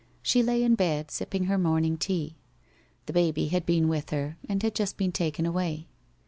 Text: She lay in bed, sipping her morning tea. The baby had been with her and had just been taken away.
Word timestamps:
She 0.23 0.41
lay 0.41 0.63
in 0.63 0.73
bed, 0.73 1.11
sipping 1.11 1.43
her 1.43 1.59
morning 1.59 1.95
tea. 1.95 2.33
The 3.05 3.13
baby 3.13 3.49
had 3.49 3.67
been 3.67 3.87
with 3.87 4.09
her 4.09 4.35
and 4.49 4.63
had 4.63 4.73
just 4.73 4.97
been 4.97 5.11
taken 5.11 5.45
away. 5.45 5.85